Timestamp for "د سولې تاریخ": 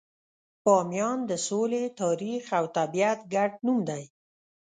1.29-2.43